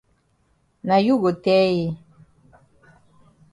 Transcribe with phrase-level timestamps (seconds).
[0.87, 1.87] Na you go tell yi.